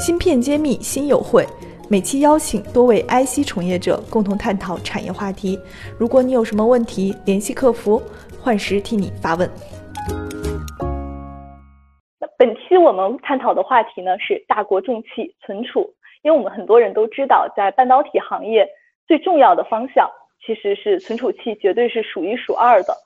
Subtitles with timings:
[0.00, 1.44] 芯片揭秘新友会，
[1.90, 5.60] 每期邀请多位 IC 从业者共同探讨产业话题。
[5.98, 8.00] 如果你有什么问题，联系客服，
[8.42, 9.46] 幻时替你发问。
[12.38, 15.80] 本期我们探讨的话题呢是大国重器存储，
[16.22, 18.66] 因为我们很多人都知道，在半导体行业
[19.06, 20.10] 最重要的方向
[20.46, 22.96] 其实是存储器，绝对是数一数二的，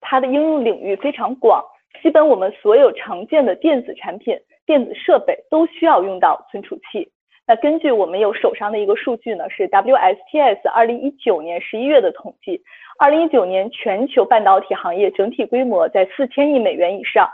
[0.00, 1.62] 它的应用领域非常广，
[2.02, 4.34] 基本我们所有常见的电子产品。
[4.68, 7.10] 电子设备都需要用到存储器。
[7.46, 12.60] 那根据我们有手上的一个数据呢，是 WSTS 二零一九年十一月的统计，
[12.98, 17.26] 二零一九年全球半导体行业整体规模在四千亿美元以上，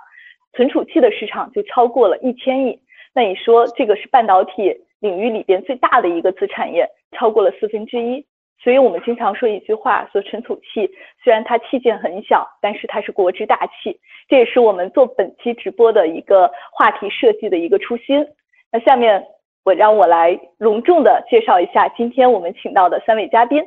[0.52, 2.78] 存储器的市场就超过了一千亿。
[3.12, 8.24] 那你说这个是半导体领域里边最大的一个子产业，超过了四分之一。
[8.62, 10.90] 所以我们经常说一句话，说存储器
[11.22, 14.00] 虽然它器件很小，但是它是国之大器。
[14.26, 18.26] 这也是我们做本期直播的一个话题设计的一个初心。
[18.72, 19.22] 那下面
[19.64, 23.62] 我让我来隆重的介绍一下今天我们请到的三位嘉宾。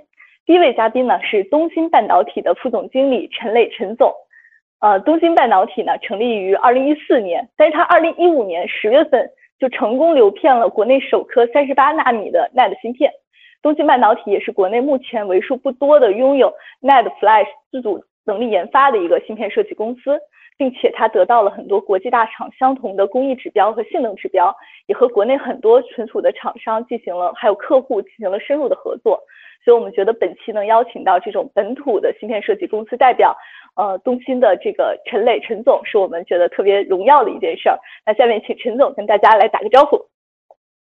[0.45, 4.11] 第一位嘉宾呢是东芯半导体的副总经理陈磊陈总。
[4.79, 13.11] 呃，东芯半导体呢成立于二零一四年，但是它二零一五年十月份就成功流片了国内首颗三十八纳米的 NAND 芯片。
[13.61, 20.19] 东芯半导体也是国内目前为数不多的拥有 NAND Flash 自主能力研发的一个芯片设计公司，
[20.57, 24.55] 并且它得到了很多国际大厂相同的工艺指标和性能指标，
[24.85, 29.19] 也和国内很多存储的厂商进行了，还有客户进行了深入的合作。
[29.65, 33.35] 所以我们觉得本期能邀请到这种本土的芯片设计公司代表，
[33.75, 37.77] 呃，东芯的这个陈磊陈总，是我们觉得特别荣耀的一件事儿。
[38.05, 39.97] 那下面请陈总跟大家来打个招呼。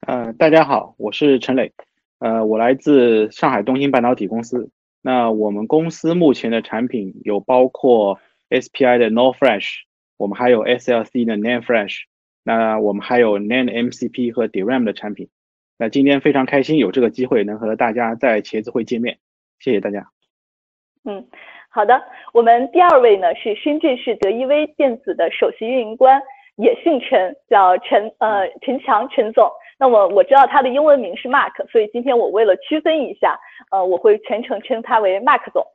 [0.05, 1.71] 呃，大家好，我是陈磊。
[2.19, 4.69] 呃，我来自上海东芯半导体公司。
[5.01, 9.81] 那我们公司目前的产品有包括 SPI 的 NOR Flash，
[10.17, 11.99] 我们还有 SLC 的 NAND Flash，
[12.43, 15.29] 那我们还有 NAND MCP 和 DRAM 的产品。
[15.77, 19.19] 那今天非常开心有这个机会能和大家在茄子会见面，
[19.59, 20.09] 谢谢大家。
[21.05, 21.27] 嗯，
[21.69, 22.01] 好的。
[22.33, 26.19] 我们第二位呢是深圳市德意威电子的首席运营官，
[26.55, 29.49] 也姓陈，叫陈呃陈强陈总。
[29.79, 33.39] 那么我知道他的英文名是 Mark，所以今天我为了区分一下，
[33.71, 35.65] 呃，我会全程称他为 Mark 总。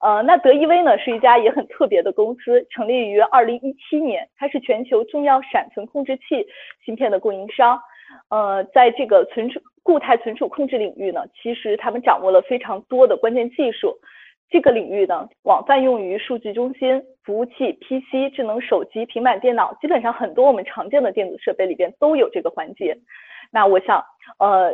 [0.00, 6.46] 呃，那德意威呢是一家也很特别的公司，成立于二零一七年，它是全球重要闪存控制器
[6.84, 7.80] 芯片的供应商。
[8.30, 13.98] 呃，在这个存储固态存储控制领域呢，其实他们掌握了非常多的关键技术。
[14.50, 22.96] 这个领域呢，广泛用于数据中心、服务器、PC、智能手机、平板电脑，基本上很多我们常见的电子设备里边都有这个环节。
[23.50, 24.04] 那我想，
[24.38, 24.72] 呃，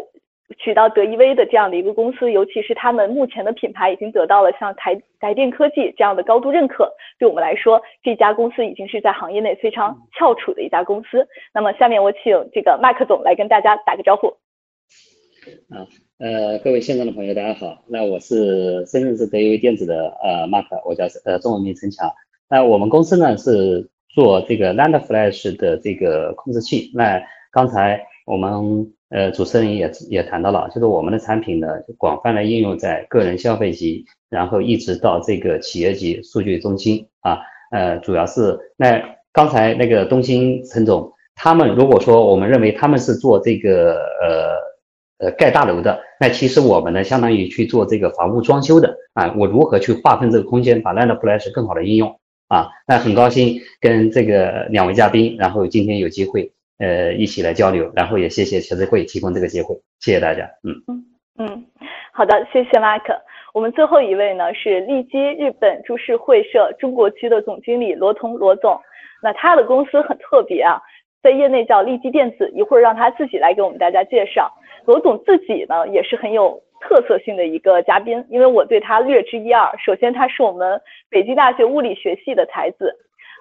[0.59, 11.27] 取到德意威的这样的一个公司，尤其是他们目前的品牌已经得到了像台台电科技这样的高度认可，对我们来说，这家公司已经是在行业内非常翘楚的一家公司。
[11.53, 14.29] 那么下面我请这个麦克总来跟大家打个招呼。
[15.69, 15.87] 啊，
[16.19, 17.85] 呃，各位线上的朋友，大家好。
[17.87, 22.11] 那我是深圳市德意威电子的呃 Mark，我叫呃中文名陈强。
[22.49, 26.91] 那我们公司呢是做这个 NAND Flash 的这个控制器。
[26.95, 31.69] 那刚才我们呃主持人也也谈到了，就是我们的产品呢
[31.99, 37.39] 广泛的应用在个人消费级，然后一直到这个企业级数据中心啊，
[37.71, 39.03] 呃主要是那
[39.33, 52.19] 刚才那个东兴陈总，他们如果说我们认为他们是做这个呃呃盖大楼的，那其实我们呢相当于去做这个房屋装修的啊，我如何去划分这个空间，把 Land Flash 更好的应用
[52.49, 52.69] 啊？
[52.87, 56.54] 那很高兴跟这个两位嘉宾，然后今天有机会。
[56.79, 60.45] 呃，一起来交流，然后也谢谢协子会提供这个机会，谢谢大家。
[60.65, 61.05] 嗯嗯
[61.39, 61.65] 嗯，
[62.13, 63.15] 好的，谢谢马克。
[63.53, 68.81] 我们最后一位呢是利基日本株式会社中国区的总经理罗彤罗总。
[69.23, 70.81] 那他的公司很特别啊，
[71.23, 74.53] 在业内叫利基电子，一会儿让他自己来给我们大家介绍。
[74.85, 79.71] 罗总自己呢也是很有特色性的一个嘉宾，因为我对他略知一二。
[79.79, 82.93] 首先，他是我们北京大学物理学系的才子。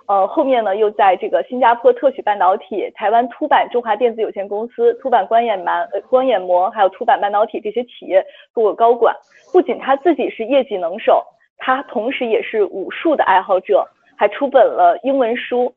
[0.05, 9.15] 呃，后面呢，又在这个新加坡特许半导体、台湾凸版中华电子有限公司、凸版光眼蛮、呃光眼膜，还有凸版半导体这些企业做过高管。
[9.51, 11.23] 不仅他自己是业绩能手，
[11.57, 13.87] 他同时也是武术的爱好者，
[14.17, 15.73] 还出本了英文书。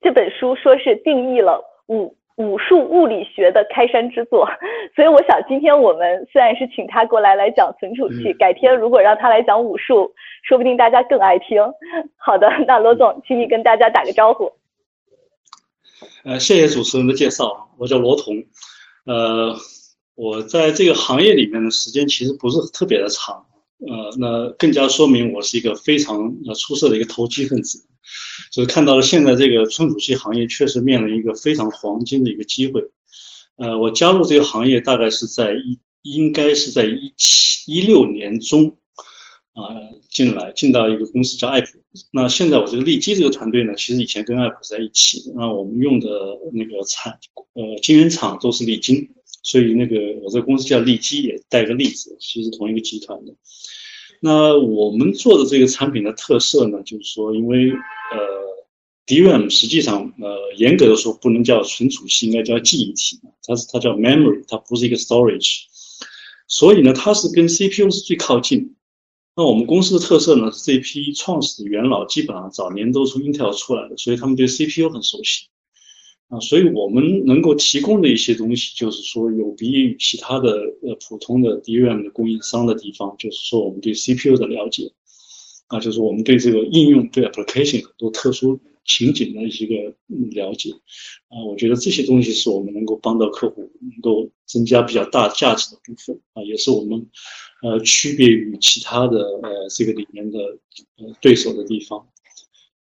[0.00, 2.16] 这本书说是定义了武。
[2.36, 4.48] 武术物理学的开山之作，
[4.96, 10.12] 所以我想今天我们虽然是请他过来来讲存储器，改天如果让他来讲武术，
[10.42, 11.62] 说不定大家更爱听。
[12.16, 14.52] 好的， 那罗总，请你跟大家打个招呼。
[16.24, 18.44] 呃，谢谢主持人的介绍，我叫罗彤，
[19.06, 19.54] 呃，
[20.14, 23.46] 我在这个行业里面的时间其实不是特别的长，
[23.88, 27.84] 呃，那更加说明我是一个非常呃出色的一个投机分子。
[28.50, 32.82] 就是看到了现在这个存储器行业确实面临一个非常黄金的一个机会，
[33.56, 38.76] 呃，我加入这个行业大概是在一，应该是在一七一六年中。
[39.54, 39.68] 啊，
[40.08, 41.66] 进来进到一个公司叫爱普。
[42.10, 45.30] 那现在我这个利基这个团队呢，其实以前跟爱普在一起。
[45.36, 46.08] 那我们用的
[46.54, 47.18] 那个产
[47.52, 49.10] 呃晶圆厂都是利晶，
[49.42, 53.34] 所以那个我这个公司叫利基，也带个利字，其实同一个集团的。
[54.20, 57.76] 那我们做的这个产品的特色呢，就是说，因为呃
[59.06, 65.62] ，DRAM 实际上呃严格的说不能叫存储器，应该叫记忆体，它是它叫 memory，它不是一个 storage。
[66.46, 68.76] 所以呢，它是跟 CPU 是最靠近。
[69.34, 70.52] 那我们公司的特色呢？
[70.62, 75.46] 这批创始元老基本上早年都从 Intel 出来的，所以他们对 CPU 很熟悉
[76.32, 76.40] 啊。
[76.40, 80.50] 所以我们能够提供的一些东西，就是说有别于其他的
[80.82, 84.90] 呃普通的 DRAM 的供应商的地方，就是说我们对 CPU 的了解
[85.68, 89.74] 啊，就是我们对这个应用对 application 很多特殊情景的一些个
[90.30, 90.70] 了解
[91.28, 91.44] 啊。
[91.46, 97.08] 我觉得这些东西是我们能够帮到客户，能够增加比较大价值的部分啊，也是我们。
[97.62, 100.40] 呃，区别于其他的呃这个里面的
[100.96, 102.08] 呃对手的地方，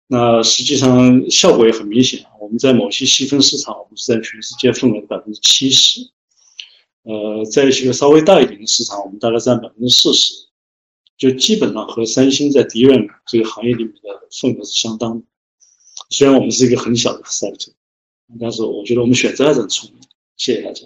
[0.08, 2.26] 那实际上效果也很明显。
[2.40, 6.00] 我们在某些细分市场，我们是在全世界份额的百分之七十，
[7.04, 10.34] 呃，在一些稍微大一点的市场，我们大概占百分之四十，
[11.18, 15.26] 就基本上和三星在 DRAM 这个行业里面的份额是相当的。
[16.10, 17.74] 虽然我们是一个很小的 sector，
[18.40, 20.00] 但是我觉得我们选择还是很聪明。
[20.38, 20.86] 谢谢大家。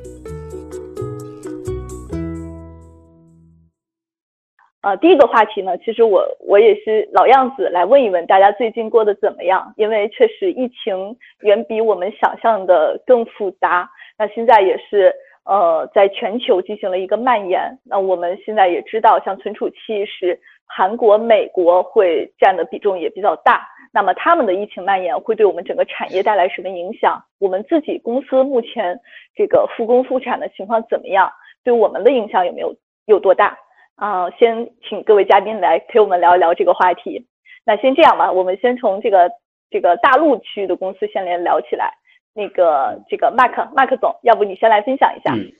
[4.81, 13.87] 呃，第一个话题呢，其实我我也是老样子来问一问大家最近过得怎么样，因为确实疫情远比我们想象的更复杂。
[14.17, 15.13] 那现在也是
[15.45, 17.77] 呃，在全球进行了一个蔓延。
[17.83, 23.67] 那我们现在也知道，像存储器是韩国、美国会占的比重也比较大。
[23.93, 27.23] 那么他们的疫情蔓延会对我们整个产业带来什么影响？
[27.39, 28.99] 我们自己公司目前
[29.35, 31.31] 这个复工复产的情况怎么样？
[31.63, 32.75] 对我们的影响有没有
[33.05, 33.55] 有多大？
[34.01, 37.23] 啊，先请各位嘉宾来陪我们聊一聊这个话题。
[37.63, 39.29] 那先这样吧，我们先从这个
[39.69, 41.93] 这个大陆区域的公司先来聊起来。
[42.33, 45.35] 那个这个 Mark Mark 总，要不你先来分享一下？
[45.35, 45.51] 嗯，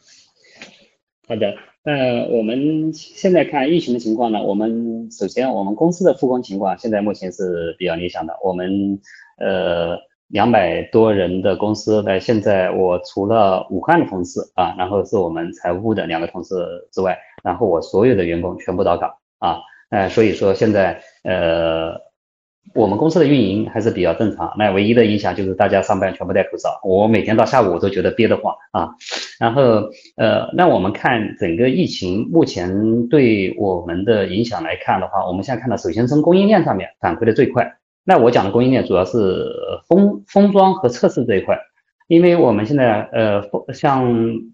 [1.28, 1.54] 好的。
[1.84, 4.42] 那我们现在看疫情的情况呢？
[4.42, 8.36] 我们首先我们公司的复工情况现在目前是比较理想的。
[8.44, 9.00] 我们
[9.38, 10.00] 呃。
[10.32, 16.56] 两百多人的公司，在现在我除了武汉的同事啊，然后是我们财务部的两个同事
[16.90, 19.60] 之外，然后我所有的员工全部到岗啊，
[19.90, 21.94] 呃，所以说现在呃，
[22.76, 24.54] 我们公司的运营还是比较正常。
[24.58, 28.90] 那唯一的影响就是大家上班全部戴口罩，我每天到下午我都觉得憋得慌啊。
[29.40, 37.78] 然后呃，那我们看整个疫情目前对我们的影响来看的话，我们现在看到，首先从供应链上面反馈的最快。
[38.04, 39.52] 那我讲的供应链主要是
[39.88, 41.58] 封封装和测试这一块，
[42.12, 43.42] 因为我们现在呃
[43.74, 44.04] 像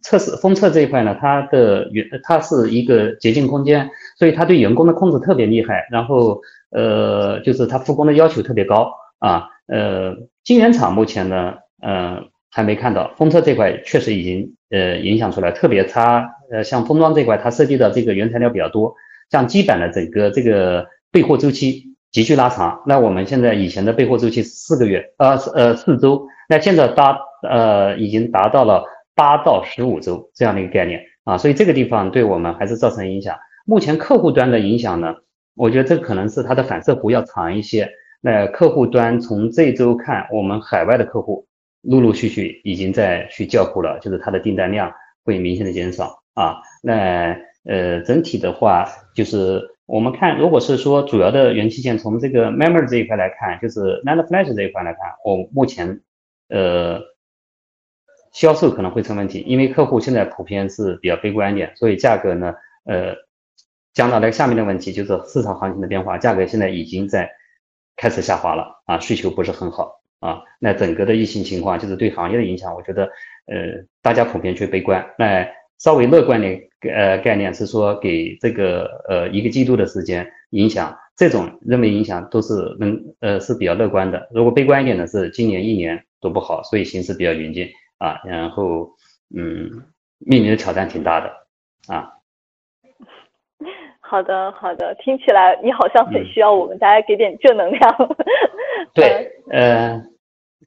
[0.04, 3.89] 测试封测这一块呢，它的原它是一个洁净空间，
[4.19, 6.39] 所以它对员工的控制特别厉害，然后
[6.69, 12.19] 呃就是它复工的要求特别高啊，呃晶圆厂目前呢呃
[12.52, 18.94] 还没看到封测这块确实已经呃影响出来，特别差呃像封装这块它涉及的这个原材料比较多，
[19.31, 21.85] 像基本的整个这个备货周期。
[22.09, 28.83] 急剧拉长，那我们现在以前的备货周期是四个月，呃，呃四周，那现在达呃已经达到了
[29.15, 33.37] 八到十五周这样的一个概念啊，所以这个地方对我们还是造成影响。
[33.65, 35.15] 目前客户端的影响呢，
[35.56, 37.89] 我觉得这可能是它的反射弧要长一些。
[38.21, 41.47] 那客户端从这周看，我们海外的客户
[41.81, 44.91] 陆陆续续已经在去交付了，就是它的订单量
[45.23, 46.57] 会明显的减少啊。
[46.81, 49.73] 那呃整体的话就是。
[49.87, 56.01] 我们看，如果是说主要的元器件从这个 memory 这一块来看，就是 NAND flash 这一块来看，我目前
[56.49, 56.99] 呃
[58.37, 62.53] 销售可能会成问题，因为客户现在普遍是比较悲观一点，所以价格呢，
[62.85, 63.15] 呃
[63.95, 67.31] 讲到那下面的问题，就是市场行情的变化，价格现在已经在
[67.95, 73.06] 开始下滑了啊，需求不是很好啊，那整个的疫情情况就是对行业的影响，我觉得
[73.47, 75.47] 呃大家普遍去悲观，那。
[75.79, 76.47] 稍微乐观的
[76.91, 84.27] 呃概念是说，给这个呃一个季度的时间影响，这种认为影响都是能呃是比较乐观的。
[84.33, 88.21] 如果悲观一点的是今年一年都不好，所以形势比较严峻啊。
[88.25, 88.92] 然后
[89.35, 89.83] 嗯，
[90.19, 91.31] 面临的挑战挺大的
[91.87, 92.13] 啊。
[93.99, 98.09] 好的好的，听起来你好像很需要我们大家给点正能量。
[98.94, 100.04] 对，呃。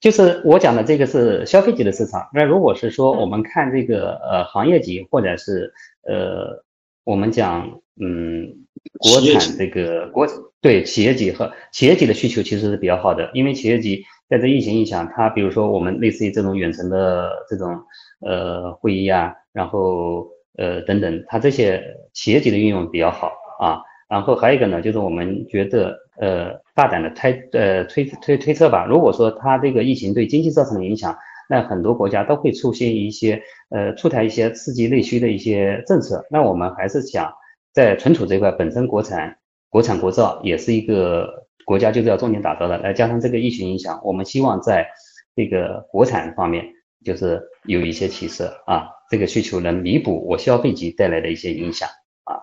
[0.01, 2.31] 就是我讲的这个是消费级的市场。
[2.33, 5.75] 那如果是说我们看这个呃行业级或者是
[6.09, 6.65] 呃
[7.05, 8.65] 我们讲嗯
[8.99, 10.27] 国产这个国
[10.61, 17.79] 对企业级和企业级的需求其实是比较好的，因为企业级在这疫情影响，它比如说我们类似于这种远程的这种
[18.21, 21.83] 呃会议啊，然后呃等等，它这些
[22.13, 23.81] 企业级的运用比较好啊。
[24.09, 28.85] 然后还有一个呢，就是我们觉得，呃，大胆的推，呃，推推推测吧。
[28.85, 31.17] 如果说它这个疫情对经济造成的影响，
[31.49, 36.27] 那很多国家都会出现一些，呃，出台一些刺激内需的一些政策。
[36.29, 37.33] 那我们还是想
[37.73, 42.79] 在存储这块，本身国产、国产国造也是一个国家就是要重点打造的。
[42.79, 44.89] 来加上这个疫情影响，我们希望在
[45.35, 46.65] 这个国产方面，
[47.05, 51.89] 就是有一些起色啊，这个需求能弥补我消费级带来的一些影响
[52.25, 52.41] 啊。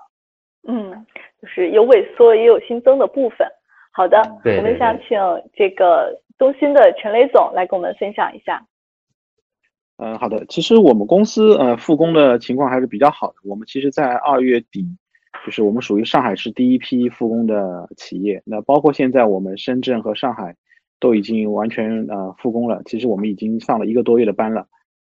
[0.68, 1.06] 嗯。
[1.40, 3.48] 就是有萎缩也有新增的部分。
[3.92, 5.10] 好的，我们想请
[5.54, 8.66] 这个中芯的陈雷总来跟我们分享一下。
[9.98, 10.48] 嗯，好的。
[10.50, 13.36] 其实我们公司呃复工的情况还是比较好的。
[13.44, 14.84] 我们其实，在二月底，
[15.48, 18.44] 就是我们属于上海市第一批复工的企业。
[18.44, 20.54] 那包括现在我们深圳和上海
[21.00, 22.82] 都已经完全呃复工了。
[22.84, 24.68] 其实我们已经上了一个多月的班了。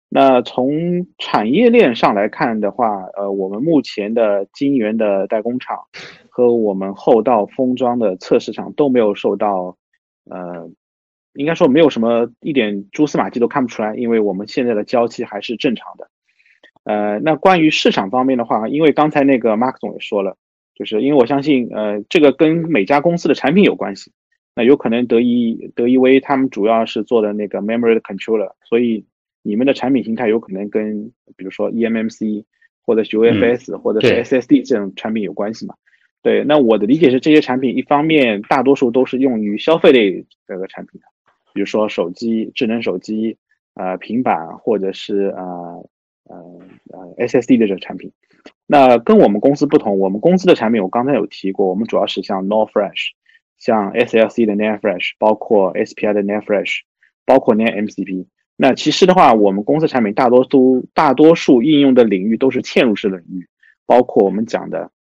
[0.07, 0.69] 那从
[1.17, 5.79] 产业链上来看的话，呃，我们目前的晶圆的代工厂
[6.29, 9.77] 和我们后道封装的测试场都没有受到，
[10.29, 10.69] 呃，
[11.33, 16.07] 应该说没有什么一点蛛丝马迹都看不出来，因为我们现在的交期还是正常的。
[16.89, 20.36] 呃，那关于市场方面的话，因为刚才那个 Mark 总也说了，
[20.74, 24.12] 就是因为我相信，呃，这个跟每家公司的产品有关系，
[24.55, 29.05] 那有可能德意德意威他们主要是做的那个 memory controller，所以。
[29.41, 32.43] 你们的产品形态有可能跟，比如说 eMMC
[32.86, 35.74] 或者 UFS 或者是 SSD 这种产品有关系嘛？
[36.22, 41.08] 对，那我的理解是，这些产品一方面大多数都是用于消费类这个产品的，
[41.53, 43.38] 比如说手机、智能手机、
[43.75, 45.89] 呃平板或者是呃
[46.29, 46.59] 呃
[46.93, 48.12] 呃 SSD 的这个产品。
[48.65, 53.09] 那跟我们公司不同，我们公司的产品我刚才有提过，我们主要是像 Nor Flash、
[53.57, 56.81] 像 SLC 的 NAND Flash，包括 SPI 的 NAND Flash，
[57.25, 58.27] 包括 NAND MCP。
[58.55, 63.48] 那其实的话，我们公司产品大多都大多数应用的领域都是嵌入式领域，
[63.86, 64.91] 包括我们讲的，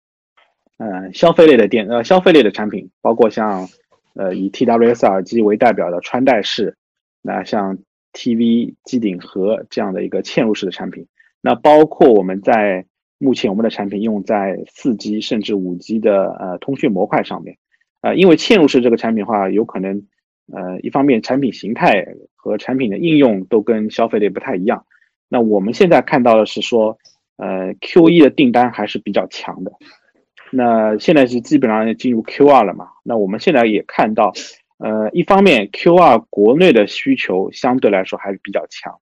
[0.79, 3.69] 呃，消费类的电呃消费类的产品，包括像
[4.15, 6.77] 呃以 TWS 耳机为代表的穿戴式，
[7.21, 7.79] 那像
[8.13, 11.07] TV 机顶盒这样的一个嵌入式的产品，
[11.41, 12.85] 那包括我们在
[13.19, 17.57] 目前我们的产品用在四 G 甚至五 G 的呃通讯模块上面，
[18.01, 20.07] 呃，因为嵌入式这个产品的话，有可能。
[20.51, 24.87] 呃，一方面产品形态和产品的应用都跟消费类不太一样。
[25.29, 26.97] 那我们现在看到的是说，
[27.37, 29.73] 呃，Q 一的订单还是比较强的。
[30.51, 32.89] 那现在是基本上进入 Q 二了嘛？
[33.05, 34.33] 那我们现在也看到，
[34.79, 38.99] 呃，一方面 Q 二国内的需求相对来说还是比较强。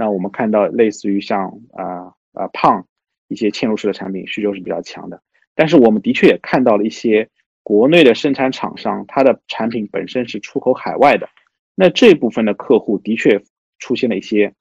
[0.00, 2.86] 那我们看到类似于像啊啊胖
[3.28, 5.22] 一些嵌入式的产品需求是比较强的。
[5.54, 7.28] 但是我们的确也看到了一些。
[7.62, 11.28] 国内的生产厂商，它的产品本身是出口海外的，
[11.76, 13.44] 那这部分的客户的确
[13.78, 14.54] 出现了一些，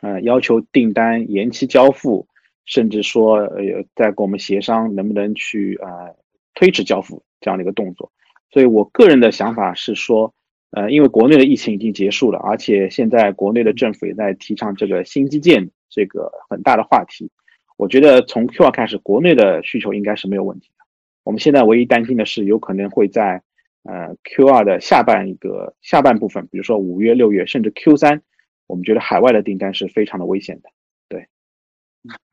[0.00, 2.26] 呃，要求订单延期交付，
[2.64, 6.16] 甚至说呃，在跟我们协商能不能去呃
[6.54, 8.10] 推迟交付这样的一个动作。
[8.50, 10.32] 所以我个人的想法是说，
[10.72, 17.30] 呃，因为国内的疫情已经结束了，而且现在国内的政府也在提倡这个新基建这个很大的话题，
[17.76, 20.84] 我觉得从 Q 二开始，国内的需求应该是没有问题的。
[21.24, 23.42] 我们现在唯一担心的是，有可能会在
[23.84, 28.22] 呃 Q 二的下半一个下半部分，比如说五月、六月，甚至 Q 三，
[28.66, 30.68] 我们觉得海外的订单是非常的危险的。
[31.08, 31.28] 对，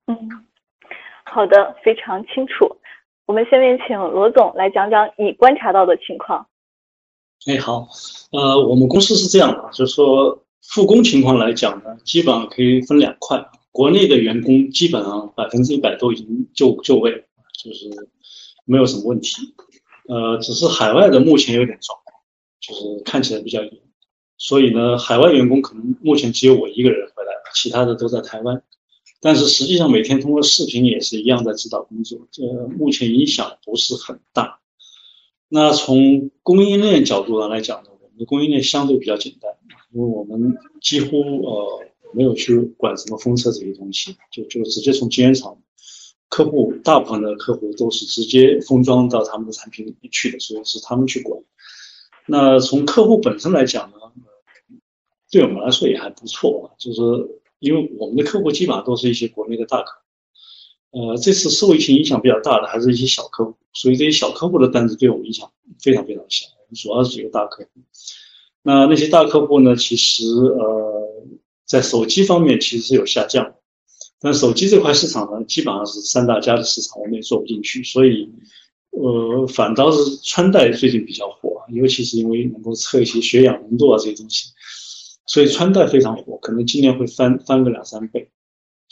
[0.08, 0.18] 嗯，
[1.24, 2.78] 好的，非常清楚。
[3.26, 6.48] 我们下面请罗总来讲讲你观察到的情况。
[7.46, 7.88] 哎，好，
[8.32, 17.26] 呃，我们公司是这样的，就是说复工情况来讲呢，基本上可以分两块，国内的员工基本上百分之一百都已经就就位，
[17.64, 18.10] 就是。
[18.66, 19.54] 没有什么问题，
[20.08, 22.16] 呃，只是海外的目前有点状况，
[22.62, 23.74] 就是看起来比较严，
[24.38, 28.64] 所以呢，海外员工可能目前只有我一个人回来了，其他的都在台湾，
[29.20, 32.42] 但是实际上每天通过视频也是一样在指导工作，这
[32.78, 34.62] 目前影响不是很大。
[35.56, 39.52] 那从供应链角度上来讲呢，我们的供应链相对比较简单，
[39.92, 45.56] 因为我们几乎呃没有去管什么封测这些东西，就就直接从晶圆厂。
[46.28, 51.40] 客户大部分的客户都是直接封装到他们的产品里面去的，所以是他们去管。
[52.26, 53.98] 那从客户本身来讲呢，
[55.30, 57.02] 对我们来说也还不错，就是
[57.60, 60.03] 因为我们的客户基本上都是一些国内的大客户。
[60.94, 66.46] 呃，这次受疫情影响比较大的还是一些小客户，所以这些小客户的单子对我们影响非常非常小。
[66.76, 67.70] 主要是几个大客户。
[68.62, 71.24] 那那些大客户呢，其实呃，
[71.66, 73.56] 在手机方面其实是有下降，
[74.20, 78.30] 但手机这块市场呢，基本上是三大家的市场，我们也做不进去，所以
[78.92, 84.50] 呃，反倒是穿戴最近比较火，尤其是因为能够测一些血氧浓度啊这些东西，
[85.26, 88.30] 所以穿戴非常火，可能今年会翻翻个两三倍。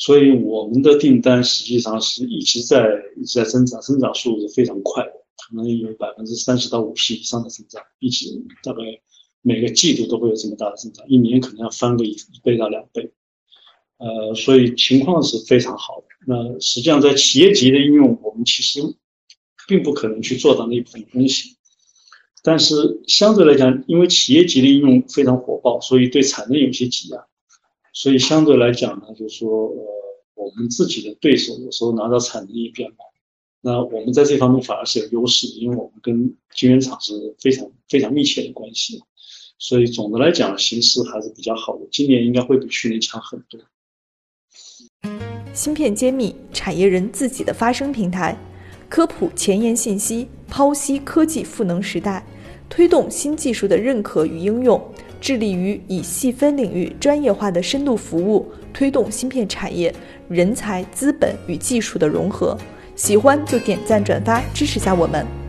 [0.03, 8.25] 所以我们的订单实际上是一直在一直在增长，增长速度是非常快的，可能有百分之三十到五十以上的增长，一直
[8.63, 8.79] 大概
[9.43, 13.11] 每个季度都会有这么大的增长，一年可能要翻个一倍到两倍，
[13.99, 16.07] 呃，所以情况是非常好的。
[16.25, 18.79] 那实际上在企业级的应用，我们其实
[19.67, 21.57] 并不可能去做到那一部分东西，
[22.41, 27.27] 但是相对来讲，因为企业级的应用非常火爆，所以对产能有些挤压。
[27.93, 29.83] 所以相对来讲呢，就是说，呃，
[30.35, 32.97] 我们自己的对手有时候拿到产能也比较难。
[33.63, 39.01] 那我们在这方面反而是有优势的，因为我们跟晶圆厂是非常非常密切的关系。
[39.59, 41.87] 所以总的来讲，形势还是比较好的。
[41.91, 43.59] 今年应该会比去年强很多。
[45.53, 48.35] 芯片揭秘，产业人自己的发声平台，
[48.89, 52.25] 科普前沿信息，剖析科技赋能时代，
[52.67, 54.81] 推动新技术的认可与应用。
[55.21, 59.93] 致力于以细分领域专业化的深度服务，推动芯片产业
[60.27, 62.57] 人才、资本与技术的融合。
[62.95, 65.40] 喜欢就点赞转发支持下我们。